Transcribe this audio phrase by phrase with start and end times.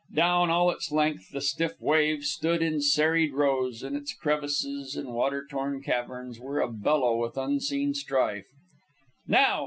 [0.15, 5.09] Down all its length the stiff waves stood in serried rows, and its crevices and
[5.09, 8.47] water worn caverns were a bellow with unseen strife.
[9.27, 9.59] "Now!